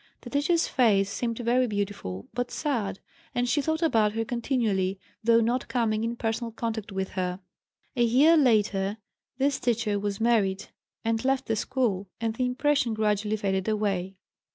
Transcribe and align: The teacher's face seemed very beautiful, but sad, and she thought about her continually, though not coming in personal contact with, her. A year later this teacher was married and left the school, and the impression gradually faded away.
The 0.21 0.31
teacher's 0.31 0.67
face 0.67 1.11
seemed 1.11 1.37
very 1.37 1.67
beautiful, 1.67 2.27
but 2.33 2.49
sad, 2.49 2.97
and 3.35 3.47
she 3.47 3.61
thought 3.61 3.83
about 3.83 4.13
her 4.13 4.25
continually, 4.25 4.99
though 5.23 5.41
not 5.41 5.67
coming 5.67 6.03
in 6.03 6.15
personal 6.15 6.49
contact 6.51 6.91
with, 6.91 7.09
her. 7.09 7.39
A 7.95 8.01
year 8.03 8.35
later 8.35 8.97
this 9.37 9.59
teacher 9.59 9.99
was 9.99 10.19
married 10.19 10.69
and 11.05 11.23
left 11.23 11.45
the 11.45 11.55
school, 11.55 12.09
and 12.19 12.33
the 12.35 12.47
impression 12.47 12.95
gradually 12.95 13.37
faded 13.37 13.67
away. 13.67 14.15